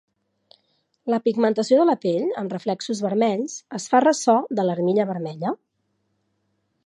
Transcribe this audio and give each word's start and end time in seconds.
La 1.13 1.19
pigmentació 1.27 1.77
de 1.81 1.85
la 1.89 1.95
pell, 2.05 2.25
amb 2.43 2.55
reflexos 2.55 3.03
vermells, 3.09 3.59
es 3.81 3.87
fa 3.93 4.01
ressò 4.07 4.37
de 4.61 4.65
l'armilla 4.69 5.09
vermella. 5.13 5.55